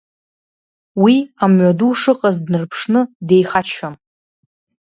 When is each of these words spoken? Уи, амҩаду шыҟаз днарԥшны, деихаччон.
Уи, 1.03 1.15
амҩаду 1.43 1.91
шыҟаз 2.01 2.37
днарԥшны, 2.45 3.01
деихаччон. 3.27 3.95